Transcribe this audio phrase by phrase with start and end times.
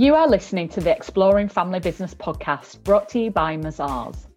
[0.00, 4.28] You are listening to the Exploring Family Business podcast brought to you by Mazars.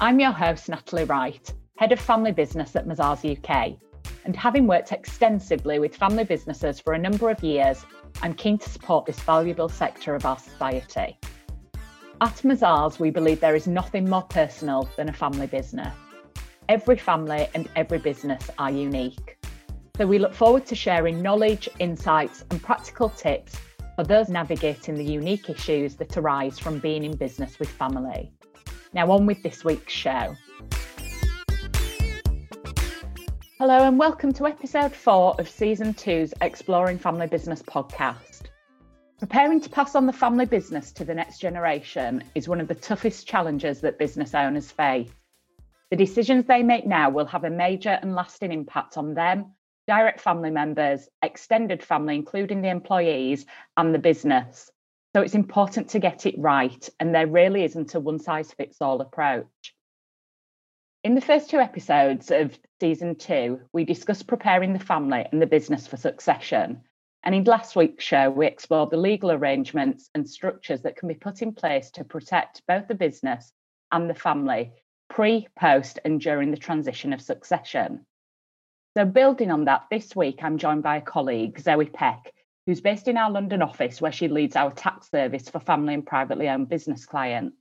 [0.00, 3.76] I'm your host, Natalie Wright, Head of Family Business at Mazars UK.
[4.24, 7.84] And having worked extensively with family businesses for a number of years,
[8.22, 11.18] I'm keen to support this valuable sector of our society.
[12.22, 15.94] At Mazars, we believe there is nothing more personal than a family business.
[16.70, 19.36] Every family and every business are unique.
[19.98, 23.58] So we look forward to sharing knowledge, insights, and practical tips
[23.96, 28.32] for those navigating the unique issues that arise from being in business with family.
[28.92, 30.34] Now, on with this week's show.
[33.60, 38.42] Hello, and welcome to episode four of season two's Exploring Family Business podcast.
[39.20, 42.74] Preparing to pass on the family business to the next generation is one of the
[42.74, 45.12] toughest challenges that business owners face.
[45.90, 49.52] The decisions they make now will have a major and lasting impact on them,
[49.86, 54.70] direct family members, extended family, including the employees, and the business.
[55.14, 58.80] So it's important to get it right, and there really isn't a one size fits
[58.80, 59.74] all approach.
[61.02, 65.46] In the first two episodes of season two, we discussed preparing the family and the
[65.46, 66.82] business for succession
[67.24, 71.14] and in last week's show, we explored the legal arrangements and structures that can be
[71.14, 73.50] put in place to protect both the business
[73.90, 74.72] and the family
[75.08, 78.04] pre, post, and during the transition of succession.
[78.96, 82.32] So, building on that, this week I'm joined by a colleague, Zoe Peck,
[82.66, 86.06] who's based in our London office where she leads our tax service for family and
[86.06, 87.56] privately owned business clients.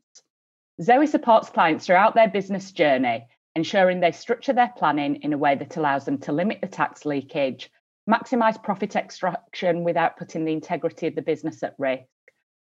[0.82, 5.56] Zoe supports clients throughout their business journey, ensuring they structure their planning in a way
[5.56, 7.70] that allows them to limit the tax leakage
[8.10, 12.04] maximize profit extraction without putting the integrity of the business at risk,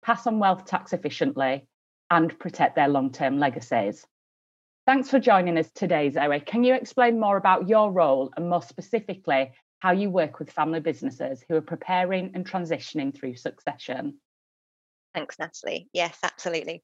[0.03, 1.67] pass on wealth tax efficiently,
[2.11, 4.05] and protect their long term legacies.
[4.85, 6.39] Thanks for joining us today, Zoe.
[6.41, 10.79] Can you explain more about your role and more specifically how you work with family
[10.79, 14.19] businesses who are preparing and transitioning through succession?
[15.15, 15.89] Thanks, Natalie.
[15.91, 16.83] Yes, absolutely.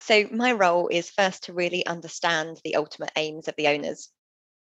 [0.00, 4.10] So, my role is first to really understand the ultimate aims of the owners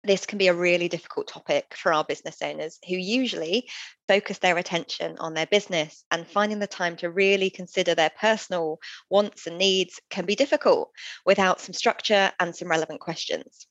[0.04, 3.70] this can be a really difficult topic for our business owners who usually
[4.08, 8.80] focus their attention on their business and finding the time to really consider their personal
[9.10, 10.92] wants and needs can be difficult
[11.26, 13.68] without some structure and some relevant questions.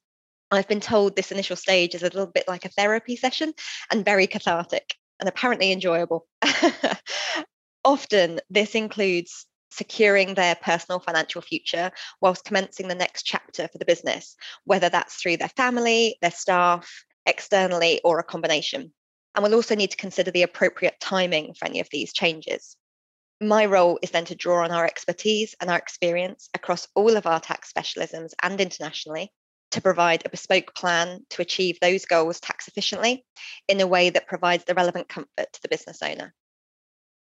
[0.52, 3.52] I've been told this initial stage is a little bit like a therapy session
[3.90, 6.26] and very cathartic and apparently enjoyable.
[7.84, 13.84] Often, this includes securing their personal financial future whilst commencing the next chapter for the
[13.84, 18.92] business, whether that's through their family, their staff, externally, or a combination.
[19.34, 22.76] And we'll also need to consider the appropriate timing for any of these changes.
[23.40, 27.26] My role is then to draw on our expertise and our experience across all of
[27.26, 29.32] our tax specialisms and internationally
[29.70, 33.24] to provide a bespoke plan to achieve those goals tax efficiently
[33.68, 36.34] in a way that provides the relevant comfort to the business owner.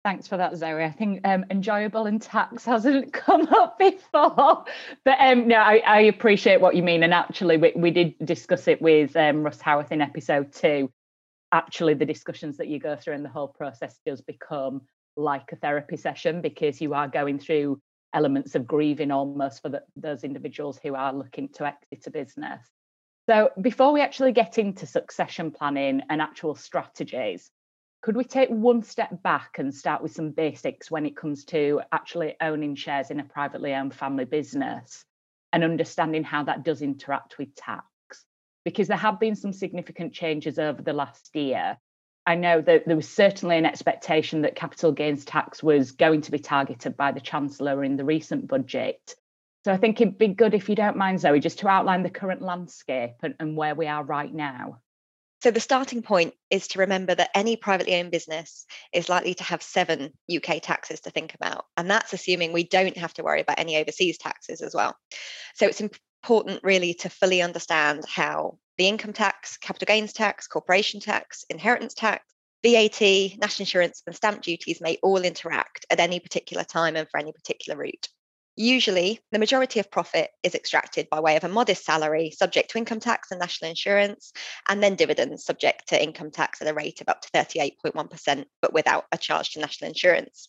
[0.02, 0.82] Thanks for that, Zoe.
[0.82, 4.64] I think um, enjoyable and tax hasn't come up before,
[5.04, 7.02] but um, no, I, I, appreciate what you mean.
[7.02, 10.90] And actually, we, we did discuss it with um, Russ Howarth in episode two.
[11.52, 14.82] Actually, the discussions that you go through and the whole process does become
[15.16, 17.78] like a therapy session because you are going through
[18.14, 22.66] elements of grieving almost for the, those individuals who are looking to exit a business.
[23.28, 27.50] So, before we actually get into succession planning and actual strategies,
[28.02, 31.82] could we take one step back and start with some basics when it comes to
[31.92, 35.04] actually owning shares in a privately owned family business
[35.52, 37.84] and understanding how that does interact with tax?
[38.64, 41.76] Because there have been some significant changes over the last year.
[42.26, 46.30] I know that there was certainly an expectation that capital gains tax was going to
[46.30, 49.14] be targeted by the Chancellor in the recent budget.
[49.64, 52.10] So I think it'd be good if you don't mind, Zoe, just to outline the
[52.10, 54.78] current landscape and, and where we are right now.
[55.42, 59.44] So the starting point is to remember that any privately owned business is likely to
[59.44, 61.64] have seven UK taxes to think about.
[61.78, 64.96] And that's assuming we don't have to worry about any overseas taxes as well.
[65.54, 71.00] So it's important really to fully understand how the income tax, capital gains tax, corporation
[71.00, 72.24] tax, inheritance tax,
[72.62, 77.18] VAT, national insurance, and stamp duties may all interact at any particular time and for
[77.18, 78.08] any particular route.
[78.56, 82.78] Usually, the majority of profit is extracted by way of a modest salary subject to
[82.78, 84.32] income tax and national insurance,
[84.68, 88.74] and then dividends subject to income tax at a rate of up to 38.1%, but
[88.74, 90.48] without a charge to national insurance.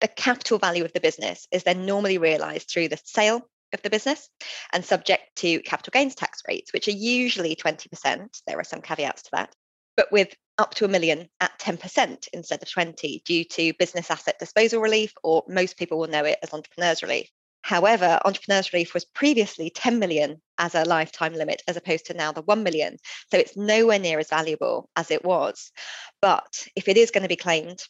[0.00, 3.90] The capital value of the business is then normally realised through the sale of the
[3.90, 4.28] business
[4.72, 8.42] and subject to capital gains tax rates, which are usually 20%.
[8.46, 9.54] There are some caveats to that,
[9.96, 14.38] but with up to a million at 10% instead of 20 due to business asset
[14.38, 17.30] disposal relief, or most people will know it as entrepreneurs relief.
[17.72, 22.30] However, Entrepreneurs Relief was previously 10 million as a lifetime limit, as opposed to now
[22.30, 22.98] the 1 million.
[23.30, 25.72] So it's nowhere near as valuable as it was.
[26.20, 27.82] But if it is going to be claimed,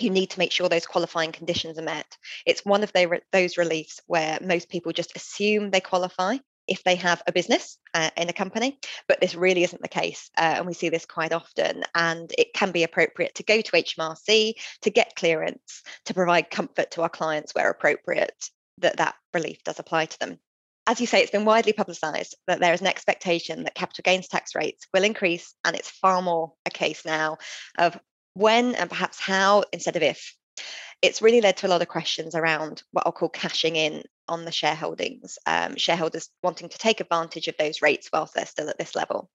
[0.00, 2.18] you need to make sure those qualifying conditions are met.
[2.44, 6.96] It's one of the, those reliefs where most people just assume they qualify if they
[6.96, 10.30] have a business uh, in a company, but this really isn't the case.
[10.36, 11.84] Uh, and we see this quite often.
[11.94, 16.90] And it can be appropriate to go to HMRC to get clearance to provide comfort
[16.90, 20.38] to our clients where appropriate that that relief does apply to them.
[20.86, 24.26] As you say, it's been widely publicised that there is an expectation that capital gains
[24.26, 27.38] tax rates will increase, and it's far more a case now
[27.78, 27.98] of
[28.34, 30.34] when and perhaps how instead of if.
[31.00, 34.44] It's really led to a lot of questions around what I'll call cashing in on
[34.44, 38.78] the shareholdings, um, shareholders wanting to take advantage of those rates whilst they're still at
[38.78, 39.30] this level.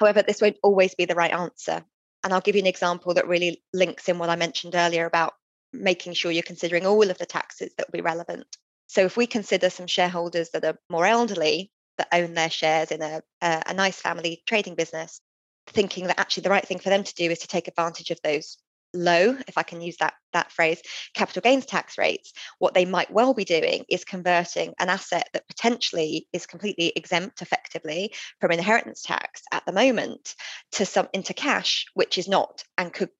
[0.00, 1.84] However, this won't always be the right answer.
[2.22, 5.34] And I'll give you an example that really links in what I mentioned earlier about
[5.72, 8.46] making sure you're considering all of the taxes that will be relevant.
[8.86, 13.02] So if we consider some shareholders that are more elderly that own their shares in
[13.02, 15.20] a, a, a nice family trading business,
[15.68, 18.20] thinking that actually the right thing for them to do is to take advantage of
[18.22, 18.58] those
[18.94, 20.80] low, if I can use that, that phrase,
[21.14, 25.48] capital gains tax rates, what they might well be doing is converting an asset that
[25.48, 30.34] potentially is completely exempt effectively from inheritance tax at the moment
[30.72, 33.10] to some into cash, which is not and could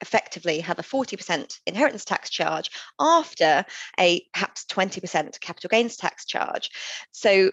[0.00, 2.70] effectively have a 40% inheritance tax charge
[3.00, 3.64] after
[3.98, 6.70] a perhaps 20% capital gains tax charge.
[7.12, 7.52] So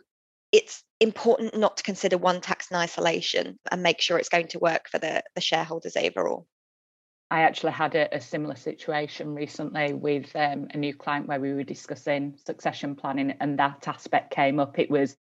[0.52, 4.60] it's important not to consider one tax in isolation and make sure it's going to
[4.60, 6.48] work for the, the shareholders overall.
[7.32, 11.54] I actually had a, a similar situation recently with um, a new client where we
[11.54, 14.78] were discussing succession planning, and that aspect came up.
[14.78, 15.16] It was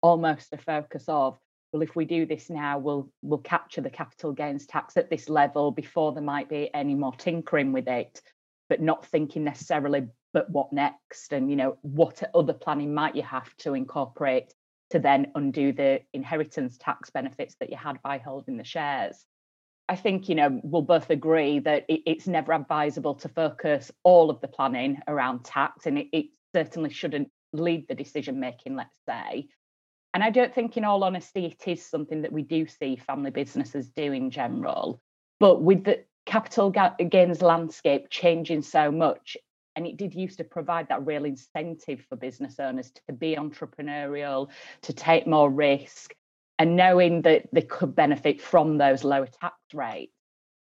[0.00, 1.36] almost a focus of,
[1.76, 5.28] well, if we do this now, we'll we'll capture the capital gains tax at this
[5.28, 8.22] level before there might be any more tinkering with it,
[8.70, 13.22] but not thinking necessarily, but what next, and you know, what other planning might you
[13.22, 14.54] have to incorporate
[14.88, 19.26] to then undo the inheritance tax benefits that you had by holding the shares.
[19.86, 24.30] I think you know we'll both agree that it, it's never advisable to focus all
[24.30, 28.76] of the planning around tax, and it, it certainly shouldn't lead the decision making.
[28.76, 29.48] Let's say,
[30.16, 33.30] and I don't think, in all honesty, it is something that we do see family
[33.30, 34.98] businesses do in general.
[35.40, 39.36] But with the capital gains landscape changing so much,
[39.74, 44.48] and it did used to provide that real incentive for business owners to be entrepreneurial,
[44.80, 46.14] to take more risk,
[46.58, 50.14] and knowing that they could benefit from those lower tax rates.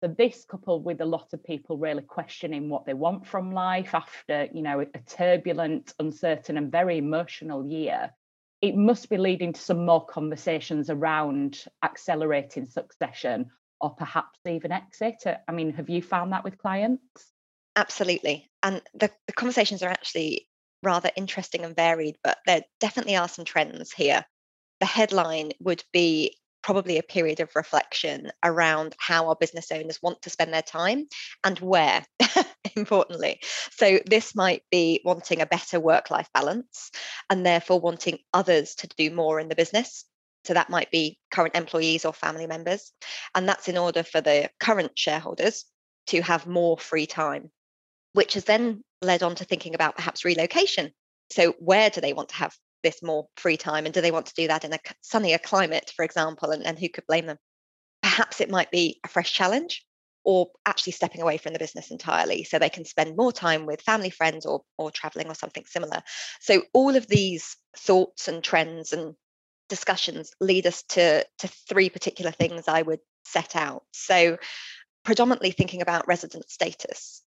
[0.04, 3.96] So this coupled with a lot of people really questioning what they want from life
[3.96, 8.12] after, you know, a turbulent, uncertain and very emotional year,
[8.62, 13.50] it must be leading to some more conversations around accelerating succession
[13.82, 15.16] or perhaps even exit.
[15.26, 17.32] Uh, I mean, have you found that with clients?
[17.76, 18.50] Absolutely.
[18.62, 20.48] And the, the conversations are actually
[20.84, 24.26] rather interesting and varied, but there definitely are some trends here
[24.80, 30.22] the headline would be probably a period of reflection around how our business owners want
[30.22, 31.08] to spend their time
[31.44, 32.06] and where,
[32.76, 33.40] importantly.
[33.72, 36.92] So, this might be wanting a better work life balance
[37.30, 40.06] and therefore wanting others to do more in the business.
[40.46, 42.92] So, that might be current employees or family members.
[43.36, 45.66] And that's in order for the current shareholders
[46.08, 47.52] to have more free time,
[48.14, 50.92] which has then led on to thinking about perhaps relocation.
[51.32, 54.28] So, where do they want to have this more free time and do they want
[54.28, 57.38] to do that in a sunnier climate for example and, and who could blame them?
[58.02, 59.86] Perhaps it might be a fresh challenge
[60.24, 63.82] or actually stepping away from the business entirely so they can spend more time with
[63.82, 66.02] family friends or or traveling or something similar.
[66.40, 69.16] So all of these thoughts and trends and
[69.70, 73.84] discussions lead us to to three particular things i would set out.
[73.92, 74.38] So
[75.04, 77.24] predominantly thinking about resident status.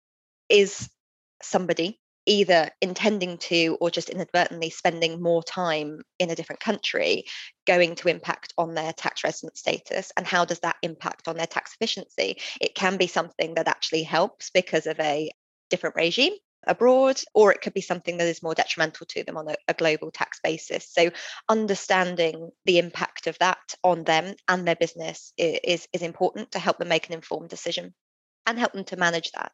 [0.49, 0.91] Is
[1.43, 7.25] somebody either intending to or just inadvertently spending more time in a different country
[7.67, 11.47] going to impact on their tax resident status and how does that impact on their
[11.47, 15.31] tax efficiency it can be something that actually helps because of a
[15.71, 16.33] different regime
[16.67, 19.75] abroad, or it could be something that is more detrimental to them on a, a,
[19.75, 20.89] global tax basis.
[20.93, 21.11] So,
[21.49, 26.79] understanding the impact of that on them and their business is, is important to help
[26.79, 27.95] them make an informed decision
[28.47, 29.53] and help them to manage that.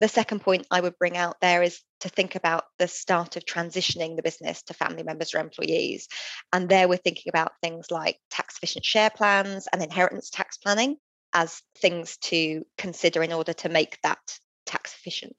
[0.00, 3.44] The second point I would bring out there is to think about the start of
[3.44, 6.08] transitioning the business to family members or employees.
[6.52, 10.96] And there we're thinking about things like tax efficient share plans and inheritance tax planning
[11.34, 15.36] as things to consider in order to make that tax efficient.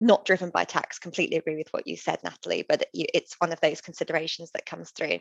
[0.00, 3.60] Not driven by tax, completely agree with what you said, Natalie, but it's one of
[3.60, 5.18] those considerations that comes through.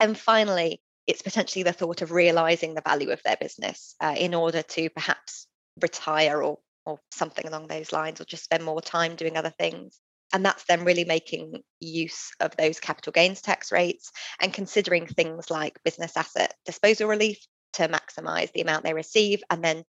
[0.00, 4.34] And finally, it's potentially the thought of realizing the value of their business uh, in
[4.34, 5.46] order to perhaps
[5.80, 10.00] retire or or something along those lines, or just spend more time doing other things.
[10.32, 15.50] And that's then really making use of those capital gains tax rates and considering things
[15.50, 17.38] like business asset disposal relief
[17.74, 19.84] to maximize the amount they receive, and then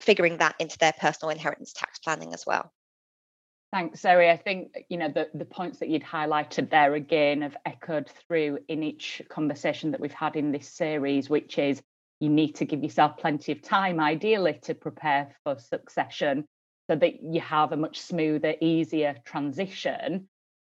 [0.00, 2.72] figuring that into their personal inheritance tax planning as well.
[3.70, 4.30] Thanks, Zoe.
[4.30, 8.60] I think you know the, the points that you'd highlighted there again have echoed through
[8.68, 11.82] in each conversation that we've had in this series, which is
[12.20, 16.44] you need to give yourself plenty of time, ideally, to prepare for succession
[16.90, 20.28] so that you have a much smoother, easier transition.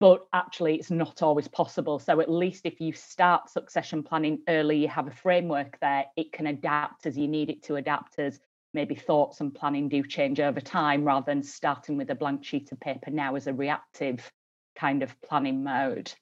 [0.01, 1.99] But actually, it's not always possible.
[1.99, 6.33] So, at least if you start succession planning early, you have a framework there, it
[6.33, 8.41] can adapt as you need it to adapt as
[8.75, 12.71] maybe thoughts and planning do change over time rather than starting with a blank sheet
[12.71, 14.31] of paper now as a reactive
[14.77, 16.13] kind of planning mode.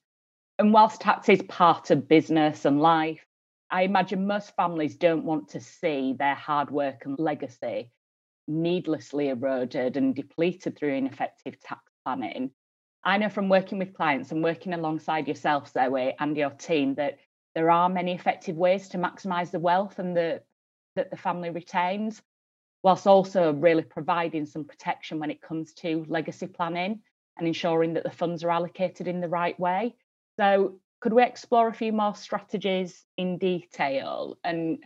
[0.58, 3.25] And whilst tax is part of business and life,
[3.70, 7.90] I imagine most families don't want to see their hard work and legacy
[8.48, 12.52] needlessly eroded and depleted through ineffective tax planning.
[13.02, 17.18] I know from working with clients and working alongside yourself, Zoe, and your team that
[17.54, 20.42] there are many effective ways to maximise the wealth and the
[20.94, 22.22] that the family retains
[22.82, 27.00] whilst also really providing some protection when it comes to legacy planning
[27.36, 29.94] and ensuring that the funds are allocated in the right way.
[30.38, 34.36] So, could we explore a few more strategies in detail?
[34.42, 34.78] And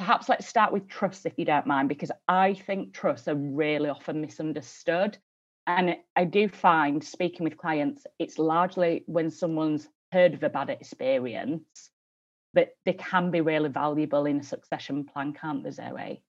[0.00, 3.88] perhaps let's start with trust, if you don't mind, because I think trusts are really
[3.88, 5.16] often misunderstood.
[5.68, 10.70] And I do find speaking with clients, it's largely when someone's heard of a bad
[10.70, 11.90] experience,
[12.52, 16.24] but they can be really valuable in a succession plan, can't they, Zoe?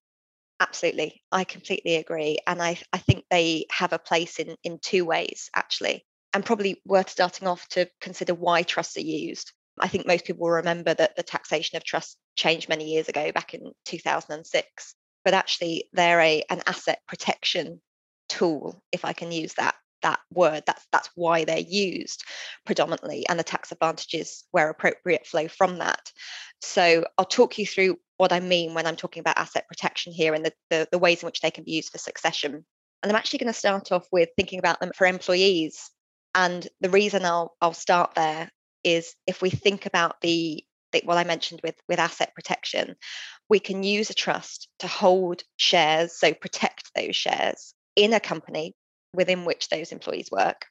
[0.60, 1.24] Absolutely.
[1.32, 2.38] I completely agree.
[2.46, 6.82] And I, I think they have a place in, in two ways, actually, and probably
[6.86, 9.52] worth starting off to consider why trusts are used.
[9.80, 13.32] I think most people will remember that the taxation of trusts changed many years ago,
[13.32, 14.96] back in 2006.
[15.24, 17.82] But actually, they're a, an asset protection
[18.30, 20.64] tool, if I can use that that word.
[20.66, 22.24] That's that's why they're used
[22.66, 26.12] predominantly, and the tax advantages where appropriate flow from that.
[26.62, 30.34] So I'll talk you through what I mean when I'm talking about asset protection here
[30.34, 32.66] and the, the, the ways in which they can be used for succession.
[33.02, 35.90] And I'm actually going to start off with thinking about them for employees.
[36.34, 38.50] And the reason I'll I'll start there
[38.84, 42.96] is if we think about the, the what I mentioned with with asset protection,
[43.50, 48.74] we can use a trust to hold shares, so protect those shares in a company
[49.14, 50.66] within which those employees work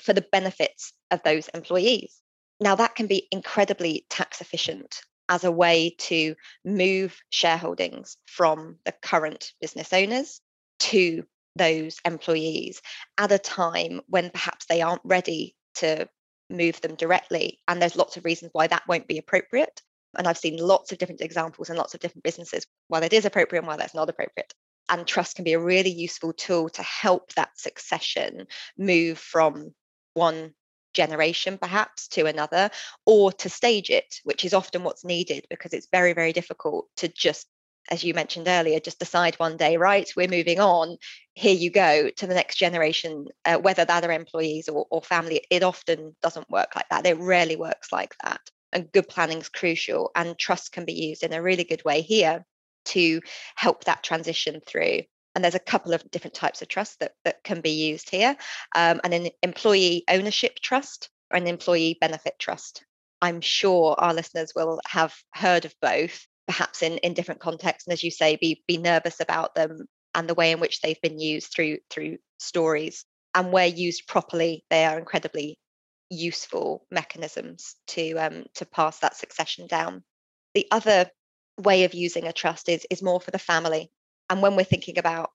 [0.00, 2.20] for the benefits of those employees.
[2.60, 6.34] Now, that can be incredibly tax efficient as a way to
[6.64, 10.40] move shareholdings from the current business owners
[10.80, 11.24] to
[11.58, 12.80] those employees
[13.18, 16.08] at a time when perhaps they aren't ready to
[16.48, 17.60] move them directly.
[17.68, 19.82] And there's lots of reasons why that won't be appropriate.
[20.16, 23.26] And I've seen lots of different examples and lots of different businesses why that is
[23.26, 24.54] appropriate and why that's not appropriate
[24.88, 28.46] and trust can be a really useful tool to help that succession
[28.76, 29.74] move from
[30.14, 30.52] one
[30.94, 32.70] generation perhaps to another
[33.06, 37.08] or to stage it which is often what's needed because it's very very difficult to
[37.08, 37.46] just
[37.88, 40.96] as you mentioned earlier just decide one day right we're moving on.
[41.34, 45.42] Here you go to the next generation uh, whether that are employees or, or family
[45.50, 47.06] it often doesn't work like that.
[47.06, 48.40] It rarely works like that.
[48.72, 52.02] And good planning is crucial and trust can be used in a really good way
[52.02, 52.44] here
[52.86, 53.20] to
[53.54, 55.02] help that transition through.
[55.34, 58.36] And there's a couple of different types of trust that, that can be used here.
[58.74, 62.84] Um, and an employee ownership trust or an employee benefit trust.
[63.20, 67.86] I'm sure our listeners will have heard of both, perhaps in, in different contexts.
[67.86, 71.00] And as you say, be, be nervous about them and the way in which they've
[71.00, 73.04] been used through through stories.
[73.34, 75.58] And where used properly, they are incredibly
[76.10, 80.02] useful mechanisms to um, to pass that succession down.
[80.54, 81.10] The other
[81.58, 83.90] way of using a trust is is more for the family
[84.30, 85.30] and when we're thinking about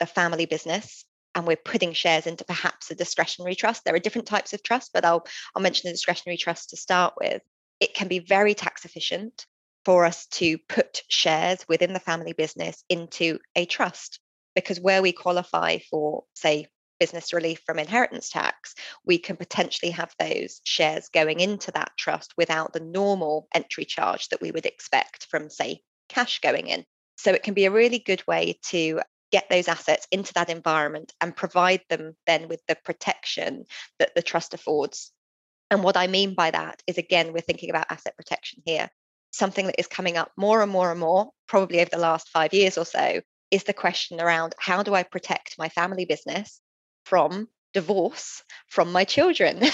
[0.00, 4.26] a family business and we're putting shares into perhaps a discretionary trust there are different
[4.26, 5.24] types of trust but i'll
[5.54, 7.40] i'll mention the discretionary trust to start with
[7.80, 9.46] it can be very tax efficient
[9.84, 14.20] for us to put shares within the family business into a trust
[14.54, 16.66] because where we qualify for say
[17.00, 18.74] business relief from inheritance tax,
[19.04, 24.28] we can potentially have those shares going into that trust without the normal entry charge
[24.28, 26.84] that we would expect from, say, cash going in.
[27.16, 29.00] So it can be a really good way to
[29.32, 33.64] get those assets into that environment and provide them then with the protection
[33.98, 35.12] that the trust affords.
[35.70, 38.88] And what I mean by that is, again, we're thinking about asset protection here.
[39.34, 42.54] Something that is coming up more and more and more, probably over the last five
[42.54, 46.60] years or so, is the question around how do I protect my family business
[47.04, 49.62] from divorce from my children?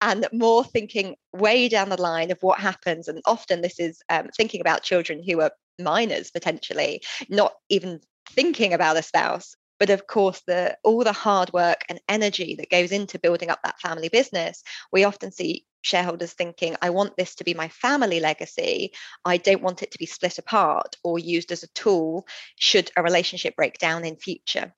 [0.00, 4.28] And more thinking way down the line of what happens and often this is um,
[4.36, 5.50] thinking about children who are
[5.80, 8.00] minors potentially not even
[8.30, 12.70] thinking about a spouse but of course the all the hard work and energy that
[12.70, 17.34] goes into building up that family business we often see shareholders thinking i want this
[17.36, 18.92] to be my family legacy.
[19.24, 23.02] I don't want it to be split apart or used as a tool should a
[23.02, 24.72] relationship break down in future.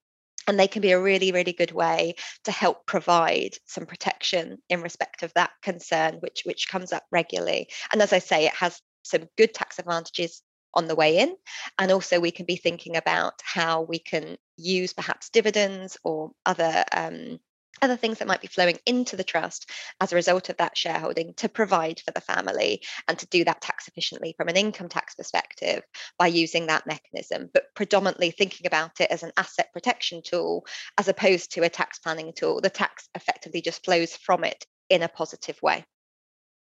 [0.47, 2.15] And they can be a really really good way
[2.45, 7.69] to help provide some protection in respect of that concern which which comes up regularly.
[7.93, 10.43] And as i say it has some good tax advantages
[10.75, 11.35] on the way in
[11.79, 16.85] and also we can be thinking about how we can use perhaps dividends or other
[16.93, 17.39] um,
[17.83, 21.35] other things that might be flowing into the trust as a result of that shareholding
[21.35, 25.15] to provide for the family and to do that tax efficiently from an income tax
[25.15, 25.83] perspective
[26.19, 30.67] by using that mechanism, but predominantly thinking about it as an asset protection tool
[30.99, 32.61] as opposed to a tax planning tool.
[32.61, 35.85] The tax effectively just flows from it in a positive way.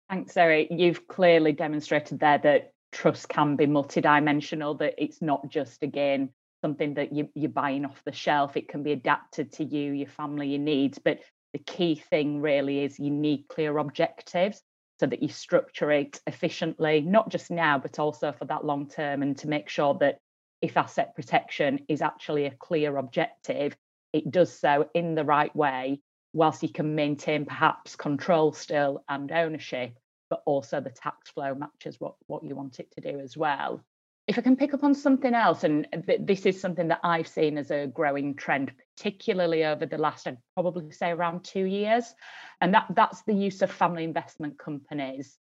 [0.10, 0.70] Thanks, Eric.
[0.72, 6.29] You've clearly demonstrated there that trust can be multidimensional, that it's not just, again,
[6.62, 8.58] something that you, you're buying off the shelf.
[8.58, 11.00] It can be adapted to you, your family, your needs.
[11.00, 11.19] But
[11.53, 14.62] the key thing really is you need clear objectives
[15.00, 19.22] so that you structure it efficiently, not just now, but also for that long term,
[19.22, 20.19] and to make sure that
[20.62, 23.77] if asset protection is actually a clear objective,
[24.12, 26.01] it does so in the right way,
[26.34, 29.98] whilst you can maintain perhaps control still and ownership,
[30.29, 33.83] but also the tax flow matches what, what you want it to do as well
[34.29, 37.27] if I can pick up on something else, and th- this is something that I've
[37.27, 42.13] seen as a growing trend, particularly over the last, I'd probably say around two years,
[42.62, 45.36] and that, that's the use of family investment companies,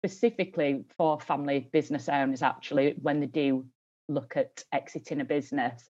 [0.00, 3.64] specifically for family business owners, actually, when they do
[4.10, 5.88] look at exiting a business.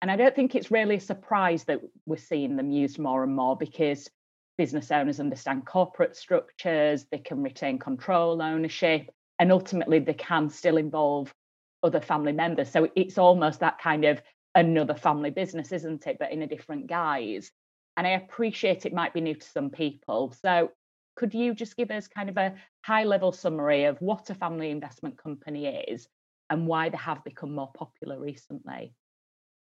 [0.00, 3.34] And I don't think it's really a surprise that we're seeing them used more and
[3.34, 4.08] more because
[4.56, 10.76] business owners understand corporate structures, they can retain control, ownership, and ultimately they can still
[10.76, 11.34] involve
[11.82, 12.70] other family members.
[12.70, 14.22] So it's almost that kind of
[14.54, 16.16] another family business, isn't it?
[16.18, 17.50] But in a different guise.
[17.96, 20.34] And I appreciate it might be new to some people.
[20.42, 20.70] So
[21.16, 24.70] could you just give us kind of a high level summary of what a family
[24.70, 26.08] investment company is
[26.50, 28.94] and why they have become more popular recently?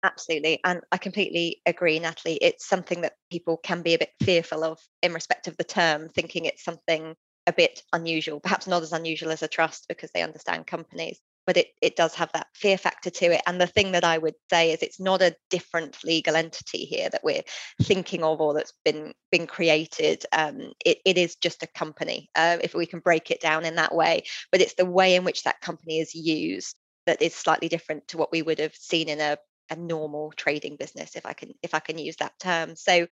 [0.04, 0.60] Absolutely.
[0.64, 2.38] And I completely agree, Natalie.
[2.42, 6.10] It's something that people can be a bit fearful of in respect of the term,
[6.10, 7.16] thinking it's something
[7.48, 11.58] a bit unusual, perhaps not as unusual as a trust because they understand companies but
[11.58, 13.42] it, it does have that fear factor to it.
[13.48, 17.10] And the thing that I would say is it's not a different legal entity here
[17.10, 17.42] that we're
[17.82, 20.24] thinking of or that's been been created.
[20.32, 23.78] Um, it, it is just a company, uh, if we can break it down in
[23.78, 24.26] that way.
[24.52, 26.76] But it's the way in which that company is used
[27.08, 29.38] that is slightly different to what we would have seen in a,
[29.70, 32.76] a normal trading business, if I can if I can use that term.
[32.76, 33.08] So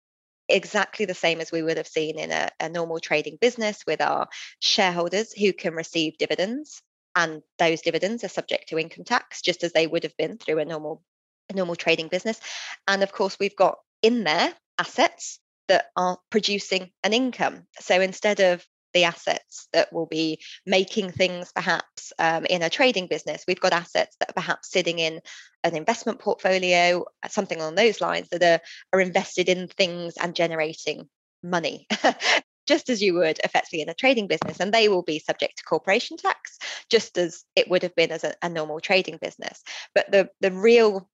[0.47, 4.01] exactly the same as we would have seen in a, a, normal trading business with
[4.01, 4.27] our
[4.59, 6.81] shareholders who can receive dividends
[7.15, 10.59] and those dividends are subject to income tax just as they would have been through
[10.59, 11.01] a normal
[11.49, 12.39] a normal trading business
[12.87, 18.39] and of course we've got in there assets that are producing an income so instead
[18.39, 18.63] of
[18.95, 23.43] the assets that will be making things perhaps um, in a trading business.
[23.47, 25.19] We've got assets that are perhaps sitting in
[25.63, 28.61] an investment portfolio, something along those lines that are,
[28.93, 31.09] are invested in things and generating
[31.43, 31.87] money.
[32.67, 35.63] just as you would effectively in a trading business, and they will be subject to
[35.63, 36.57] corporation tax,
[36.89, 39.61] just as it would have been as a, a normal trading business.
[39.93, 41.07] But the the real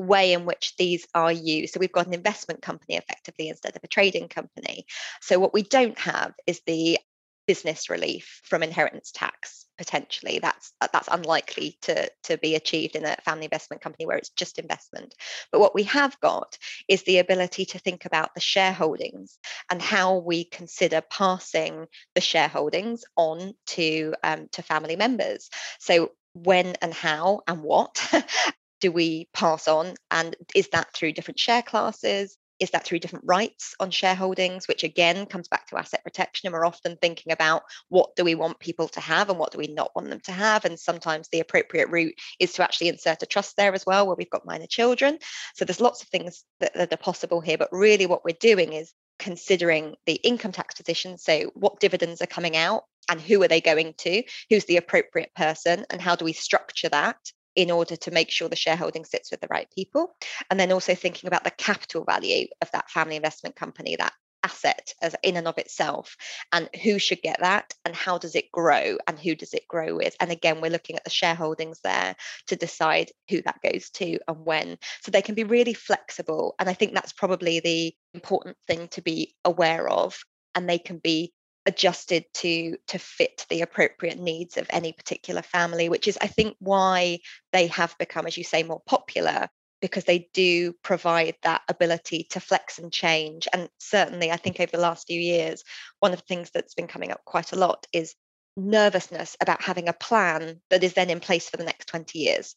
[0.00, 1.74] way in which these are used.
[1.74, 4.86] So we've got an investment company effectively instead of a trading company.
[5.20, 6.98] So what we don't have is the
[7.46, 13.16] business relief from inheritance tax potentially that's that's unlikely to to be achieved in a
[13.24, 15.14] family investment company where it's just investment
[15.50, 19.38] but what we have got is the ability to think about the shareholdings
[19.70, 25.48] and how we consider passing the shareholdings on to um, to family members
[25.80, 28.06] so when and how and what
[28.80, 33.24] do we pass on and is that through different share classes is that through different
[33.26, 36.46] rights on shareholdings, which again comes back to asset protection?
[36.46, 39.58] And we're often thinking about what do we want people to have and what do
[39.58, 40.66] we not want them to have?
[40.66, 44.14] And sometimes the appropriate route is to actually insert a trust there as well, where
[44.14, 45.18] we've got minor children.
[45.54, 47.56] So there's lots of things that, that are possible here.
[47.56, 51.16] But really, what we're doing is considering the income tax position.
[51.16, 54.22] So, what dividends are coming out and who are they going to?
[54.50, 55.86] Who's the appropriate person?
[55.88, 57.16] And how do we structure that
[57.56, 60.14] in order to make sure the shareholding sits with the right people.
[60.50, 64.94] And then also thinking about the capital value of that family investment company, that asset
[65.02, 66.16] as in and of itself
[66.52, 69.94] and who should get that and how does it grow and who does it grow
[69.94, 72.14] with and again we're looking at the shareholdings there
[72.46, 76.68] to decide who that goes to and when so they can be really flexible and
[76.68, 80.18] i think that's probably the important thing to be aware of
[80.54, 81.32] and they can be
[81.66, 86.56] adjusted to to fit the appropriate needs of any particular family which is i think
[86.58, 87.18] why
[87.52, 89.48] they have become as you say more popular
[89.80, 93.48] because they do provide that ability to flex and change.
[93.52, 95.64] And certainly i think over the last few years
[96.00, 98.14] one of the things that's been coming up quite a lot is
[98.56, 102.54] nervousness about having a plan that is then in place for the next 20 years.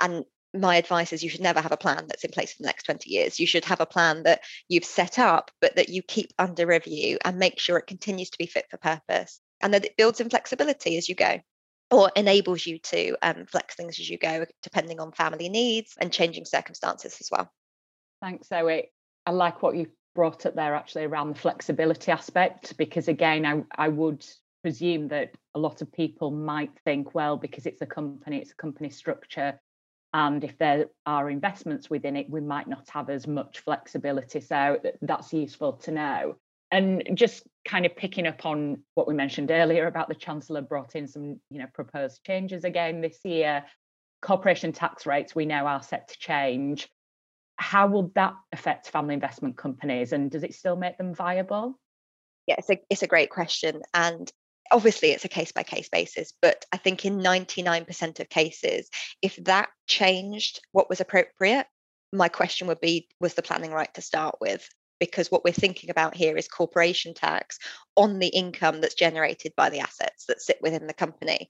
[0.00, 2.66] And my advice is you should never have a plan that's in place for the
[2.66, 3.38] next 20 years.
[3.38, 7.18] You should have a plan that you've set up, but that you keep under review
[7.24, 10.30] and make sure it continues to be fit for purpose and that it builds in
[10.30, 11.40] flexibility as you go
[11.90, 16.12] or enables you to um, flex things as you go, depending on family needs and
[16.12, 17.50] changing circumstances as well.
[18.20, 18.90] Thanks, Zoe.
[19.26, 23.84] I like what you brought up there actually around the flexibility aspect, because again, I,
[23.84, 24.26] I would
[24.62, 28.56] presume that a lot of people might think, well, because it's a company, it's a
[28.56, 29.58] company structure.
[30.14, 34.40] And if there are investments within it, we might not have as much flexibility.
[34.40, 36.36] So that's useful to know.
[36.70, 40.96] And just kind of picking up on what we mentioned earlier about the Chancellor brought
[40.96, 43.64] in some, you know, proposed changes again this year.
[44.20, 46.88] Corporation tax rates we know are set to change.
[47.56, 51.78] How will that affect family investment companies and does it still make them viable?
[52.46, 53.82] Yeah, it's a, it's a great question.
[53.92, 54.30] And
[54.70, 58.90] obviously it's a case by case basis but i think in 99% of cases
[59.22, 61.66] if that changed what was appropriate
[62.12, 64.68] my question would be was the planning right to start with
[65.00, 67.58] because what we're thinking about here is corporation tax
[67.96, 71.48] on the income that's generated by the assets that sit within the company.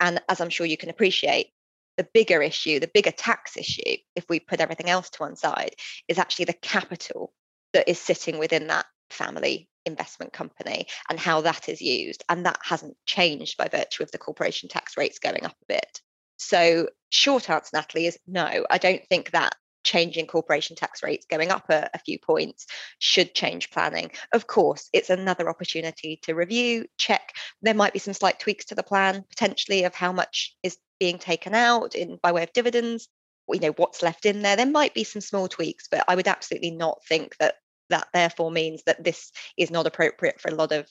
[0.00, 1.48] And as I'm sure you can appreciate,
[1.96, 5.74] the bigger issue, the bigger tax issue, if we put everything else to one side,
[6.06, 7.32] is actually the capital
[7.72, 12.24] that is sitting within that family investment company and how that is used.
[12.28, 16.00] And that hasn't changed by virtue of the corporation tax rates going up a bit.
[16.36, 21.50] So, short answer, Natalie, is no, I don't think that changing corporation tax rates going
[21.50, 22.66] up a, a, few points
[22.98, 24.10] should change planning.
[24.32, 27.32] Of course, it's another opportunity to review, check.
[27.62, 31.18] There might be some slight tweaks to the plan, potentially of how much is being
[31.18, 33.08] taken out in by way of dividends.
[33.50, 34.56] You know what's left in there.
[34.56, 37.54] There might be some small tweaks, but I would absolutely not think that
[37.90, 40.88] that therefore means that this is not appropriate for a lot of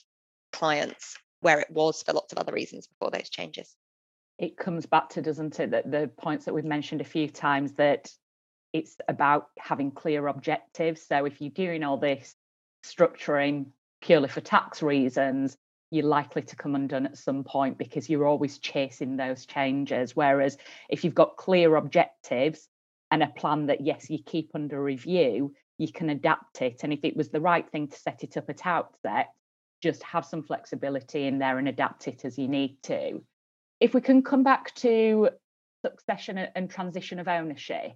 [0.52, 3.76] clients where it was for lots of other reasons before those changes
[4.38, 7.72] it comes back to doesn't it that the points that we've mentioned a few times
[7.72, 8.10] that
[8.72, 11.02] it's about having clear objectives.
[11.02, 12.34] So if you're doing all this
[12.84, 13.66] structuring
[14.00, 15.56] purely for tax reasons,
[15.90, 20.14] you're likely to come undone at some point because you're always chasing those changes.
[20.14, 20.58] Whereas
[20.90, 22.68] if you've got clear objectives
[23.10, 26.80] and a plan that, yes, you keep under review, you can adapt it.
[26.82, 29.28] And if it was the right thing to set it up at outset,
[29.80, 33.22] just have some flexibility in there and adapt it as you need to.
[33.80, 35.30] If we can come back to
[35.84, 37.92] succession and transition of ownership,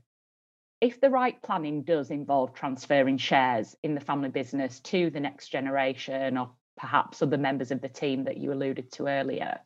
[0.81, 5.49] if the right planning does involve transferring shares in the family business to the next
[5.49, 9.59] generation or perhaps other members of the team that you alluded to earlier,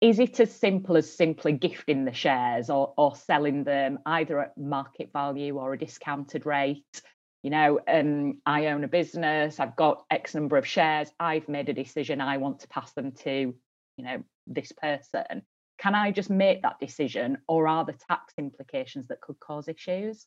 [0.00, 4.56] is it as simple as simply gifting the shares or, or selling them either at
[4.56, 7.02] market value or a discounted rate?
[7.42, 11.68] You know, um, I own a business, I've got X number of shares, I've made
[11.68, 13.54] a decision, I want to pass them to,
[13.96, 15.42] you know, this person
[15.80, 20.26] can I just make that decision or are there tax implications that could cause issues?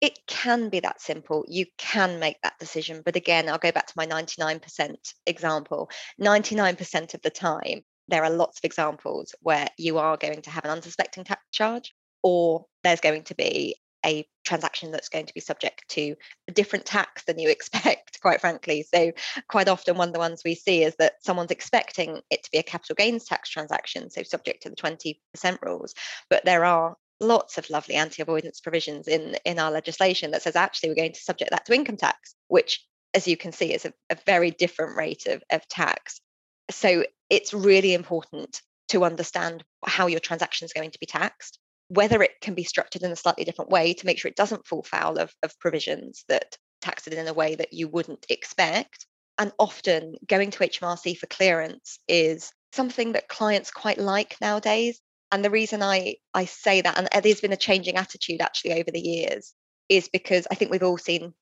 [0.00, 1.44] It can be that simple.
[1.46, 3.02] You can make that decision.
[3.04, 5.88] But again, I'll go back to my 99% example.
[6.20, 10.64] 99% of the time, there are lots of examples where you are going to have
[10.64, 15.40] an unsuspecting tax charge or there's going to be a transaction that's going to be
[15.40, 16.14] subject to
[16.48, 18.84] a different tax than you expect, quite frankly.
[18.92, 19.12] So,
[19.48, 22.58] quite often, one of the ones we see is that someone's expecting it to be
[22.58, 25.16] a capital gains tax transaction, so subject to the 20%
[25.62, 25.94] rules.
[26.28, 30.90] But there are lots of lovely anti-avoidance provisions in in our legislation that says actually
[30.90, 32.84] we're going to subject that to income tax which
[33.14, 36.20] as you can see is a, a very different rate of, of tax
[36.70, 41.58] so it's really important to understand how your transaction is going to be taxed
[41.92, 44.66] whether it can be structured in a slightly different way to make sure it doesn't
[44.66, 49.06] fall foul of, of provisions that tax it in a way that you wouldn't expect.
[49.38, 55.00] And often going to HMRC for clearance is something that clients quite like nowadays.
[55.30, 58.90] And the reason I, I say that, and there's been a changing attitude actually over
[58.90, 59.52] the years,
[59.90, 61.34] is because I think we've all seen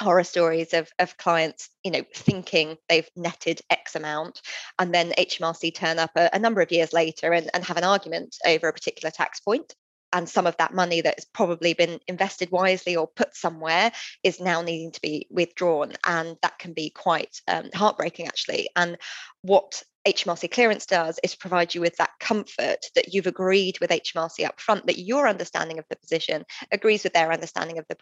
[0.00, 4.40] horror stories of, of clients, you know, thinking they've netted X amount,
[4.78, 7.84] and then HMRC turn up a, a number of years later and, and have an
[7.84, 9.74] argument over a particular tax point
[10.16, 14.40] and some of that money that has probably been invested wisely or put somewhere is
[14.40, 18.70] now needing to be withdrawn and that can be quite um, heartbreaking actually.
[18.74, 18.96] And
[19.42, 24.46] what HMRC clearance does is provide you with that comfort that you've agreed with HMRC
[24.46, 27.96] up front that your understanding of the position agrees with their understanding of the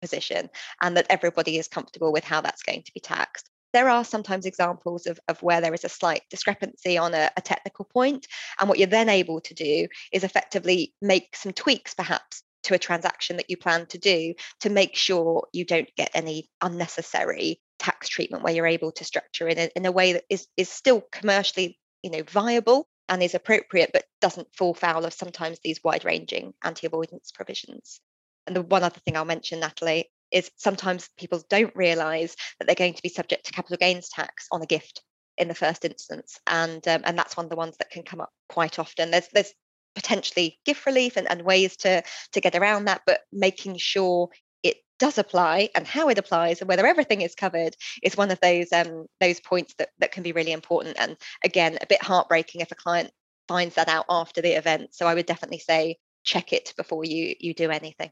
[0.00, 0.48] position
[0.80, 4.46] and that everybody is comfortable with how that's going to be taxed there are sometimes
[4.46, 8.26] examples of, of where there is a slight discrepancy on a, a technical point.
[8.58, 12.78] And what you're then able to do is effectively make some tweaks, perhaps, to a
[12.78, 18.08] transaction that you plan to do to make sure you don't get any unnecessary tax
[18.08, 20.68] treatment where you're able to structure it in a, in a way that is, is
[20.68, 25.82] still commercially you know viable and is appropriate, but doesn't fall foul of sometimes these
[25.82, 28.00] wide ranging anti avoidance provisions.
[28.46, 32.74] And the one other thing I'll mention, Natalie, is sometimes people don't realise that they're
[32.74, 35.02] going to be subject to capital gains tax on a gift
[35.36, 38.20] in the first instance, and um, and that's one of the ones that can come
[38.20, 39.10] up quite often.
[39.10, 39.52] There's there's
[39.94, 44.28] potentially gift relief and, and ways to to get around that, but making sure
[44.62, 48.40] it does apply and how it applies and whether everything is covered is one of
[48.40, 52.60] those um, those points that, that can be really important and again a bit heartbreaking
[52.60, 53.10] if a client
[53.46, 57.34] finds that out after the event so i would definitely say check it before you
[57.40, 58.10] you do anything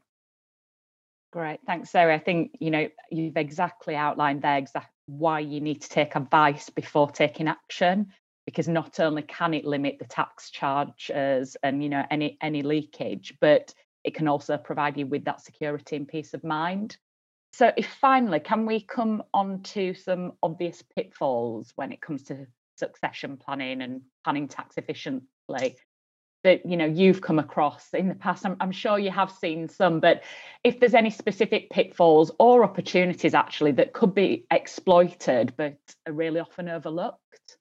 [1.31, 2.15] Great, thanks, Sarah.
[2.15, 6.69] I think you know you've exactly outlined there exactly why you need to take advice
[6.69, 8.07] before taking action,
[8.45, 13.33] because not only can it limit the tax charges and you know any any leakage,
[13.41, 16.97] but it can also provide you with that security and peace of mind.
[17.53, 22.47] So, if finally, can we come on to some obvious pitfalls when it comes to
[22.77, 25.77] succession planning and planning tax efficiently?
[26.47, 28.45] That you know you've come across in the past.
[28.45, 30.23] I'm, I'm, sure you have seen some but
[30.63, 36.39] if there's any specific pitfalls or opportunities actually that could be exploited but are really
[36.39, 37.57] often overlooked.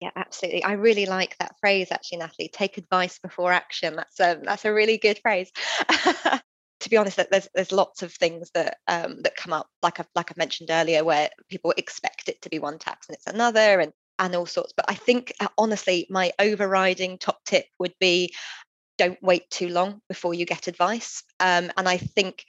[0.00, 0.62] Yeah absolutely.
[0.62, 3.96] I really like that phrase actually natalie take advice before action.
[3.96, 5.50] That's a that's a really good phrase.
[6.82, 10.06] To be honest there's there's lots of things that um, that come up like I've
[10.14, 13.80] like I mentioned earlier where people expect it to be one tax and it's another
[13.80, 14.72] and and all sorts.
[14.76, 18.34] But I think, uh, honestly, my overriding top tip would be
[18.96, 21.22] don't wait too long before you get advice.
[21.40, 22.44] Um, and I think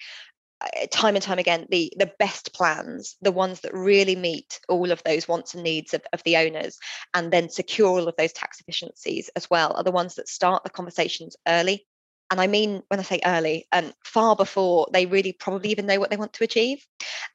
[0.62, 4.92] uh, time and time again the the best plans the ones that really meet all
[4.92, 6.78] of those wants and needs of, of the owners
[7.14, 10.62] and then secure all of those tax efficiencies as well are the ones that start
[10.66, 11.88] the conversations early
[12.32, 16.00] and I mean when I say early, um, far before they really probably even know
[16.00, 16.86] what they want to achieve.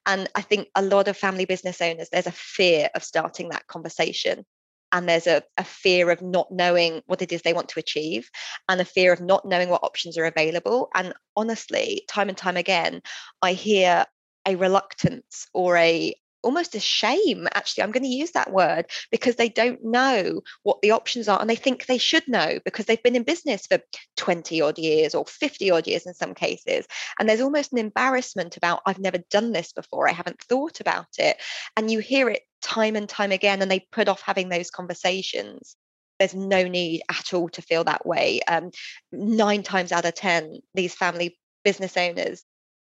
[0.07, 3.67] And I think a lot of family business owners, there's a fear of starting that
[3.67, 4.45] conversation.
[4.93, 8.29] And there's a, a fear of not knowing what it is they want to achieve,
[8.69, 10.89] and a fear of not knowing what options are available.
[10.95, 13.03] And honestly, time and time again,
[13.43, 14.07] I hear
[14.47, 19.37] a reluctance or a almost a shame actually i'm going to use that word because
[19.37, 23.03] they don't know what the options are and they think they should know because they've
[23.03, 23.79] been in business for
[24.17, 26.87] 20 odd years or 50 odd years in some cases
[27.19, 31.09] and there's almost an embarrassment about i've never done this before i haven't thought about
[31.19, 31.37] it
[31.77, 35.77] and you hear it time and time again and they put off having those conversations.
[36.19, 38.71] There's no need at all to feel that way um,
[39.13, 42.45] nine times out of ten these family business owners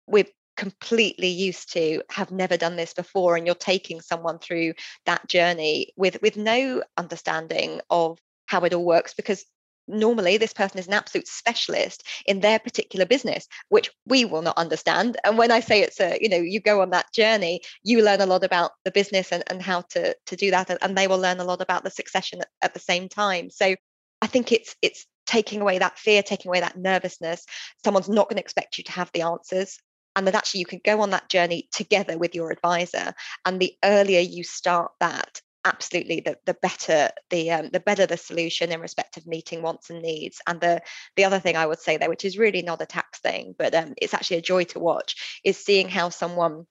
[0.08, 4.74] we're completely used to have never done this before and you're taking someone through
[5.06, 9.46] that journey with with no understanding of how it all works because
[9.88, 14.58] normally this person is an absolute specialist in their particular business which we will not
[14.58, 15.18] understand.
[15.24, 18.22] And when i say it's a you know you go on that journey you learn
[18.22, 21.08] a lot about the business and, and how to to do that and, and they
[21.08, 23.50] will learn a lot about the succession at, at the same time.
[23.50, 23.76] So
[24.22, 27.46] i think it's it's taking away that fear taking away that nervousness.
[27.84, 29.80] Someone's not going to expect you to have the answers
[30.16, 33.14] and that actually you can go on that journey together with your advisor
[33.46, 38.18] and the earlier you start that absolutely the, the better the um, the better the
[38.18, 40.40] solution in respect of meeting wants and needs.
[40.48, 40.82] And the
[41.16, 43.74] the other thing i would say there which is really not a tax thing but
[43.74, 46.66] um, it's actually a joy to watch is seeing how someone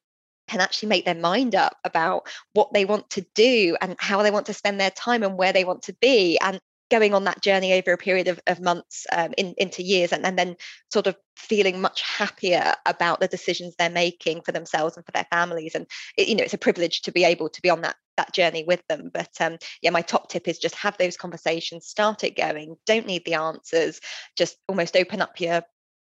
[0.46, 4.30] can actually make their mind up about what they want to do and how they
[4.30, 6.38] want to spend their time and where they want to be.
[6.38, 10.12] And going on that journey over a period of, of months um, in, into years
[10.12, 10.56] and, and then
[10.92, 15.26] sort of feeling much happier about the decisions they're making for themselves and for their
[15.30, 15.74] families.
[15.74, 18.32] And it, you know it's a privilege to be able to be on that that
[18.32, 19.10] journey with them.
[19.12, 23.06] But um, yeah my top tip is just have those conversations start it going don't
[23.06, 24.00] need the answers
[24.36, 25.62] just almost open up your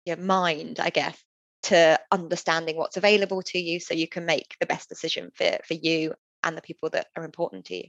[0.04, 1.22] your mind i guess
[1.62, 5.74] to understanding what's available to you so you can make the best decision for for
[5.74, 7.84] you and the people that are important to you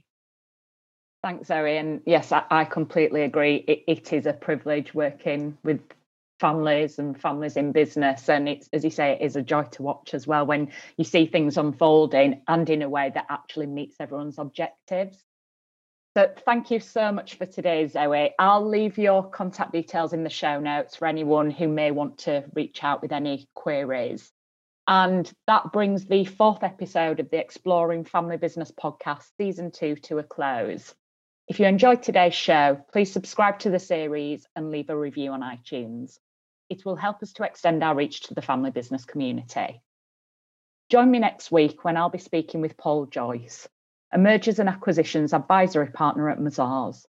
[1.22, 1.76] Thanks, Zoe.
[1.76, 3.64] And yes, I, I completely agree.
[3.66, 5.80] It, it is a privilege working with
[6.38, 8.28] families and families in business.
[8.28, 11.04] And it's, as you say, it is a joy to watch as well when you
[11.04, 15.22] see things unfolding and in a way that actually meets everyone's objectives.
[16.16, 18.32] So thank you so much for today, Zoe.
[18.38, 22.44] I'll leave your contact details in the show notes for anyone who may want to
[22.54, 24.32] reach out with any queries.
[24.88, 30.18] And that brings the fourth episode of the Exploring Family Business podcast, season two, to
[30.18, 30.94] a close.
[31.48, 35.42] If you enjoyed today's show, please subscribe to the series and leave a review on
[35.42, 36.18] iTunes.
[36.68, 39.80] It will help us to extend our reach to the family business community.
[40.90, 43.68] Join me next week when I'll be speaking with Paul Joyce,
[44.12, 47.06] a mergers and acquisitions advisory partner at Mazars.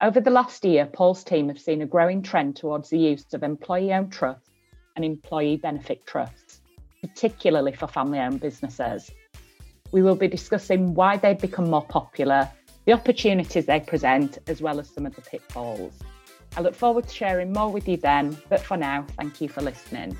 [0.00, 3.42] Over the last year, Paul's team have seen a growing trend towards the use of
[3.42, 4.50] employee owned trusts
[4.94, 6.60] and employee benefit trusts,
[7.02, 9.10] particularly for family owned businesses.
[9.90, 12.48] We will be discussing why they've become more popular
[12.88, 15.92] the opportunities they present, as well as some of the pitfalls.
[16.56, 19.60] I look forward to sharing more with you then, but for now, thank you for
[19.60, 20.16] listening.